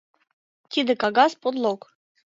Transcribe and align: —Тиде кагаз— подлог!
—Тиде 0.71 0.93
кагаз— 1.01 1.31
подлог! 1.41 1.79